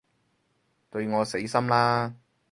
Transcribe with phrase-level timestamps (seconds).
[0.89, 2.15] 對我死心啦